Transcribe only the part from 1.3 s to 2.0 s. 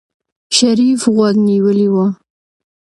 نيولی و.